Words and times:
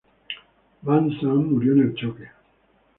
Van 0.81 1.11
Zant 1.19 1.43
murió 1.53 1.73
en 1.73 1.81
el 1.85 1.93
choque. 1.93 2.31